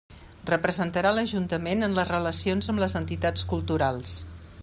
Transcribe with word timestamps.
Representarà 0.51 1.11
l'ajuntament 1.17 1.87
en 1.89 1.93
les 1.99 2.09
relacions 2.13 2.73
amb 2.73 2.83
les 2.87 2.99
entitats 3.03 3.45
culturals. 3.55 4.19